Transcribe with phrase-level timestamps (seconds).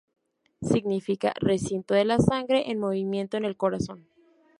[0.63, 4.07] Significa ‘Recinto de la sangre en movimiento en el corazón’.